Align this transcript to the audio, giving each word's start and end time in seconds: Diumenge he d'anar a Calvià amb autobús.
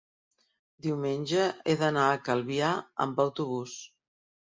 Diumenge 0.85 1.45
he 1.73 1.77
d'anar 1.83 2.09
a 2.09 2.19
Calvià 2.31 2.73
amb 3.09 3.25
autobús. 3.29 3.81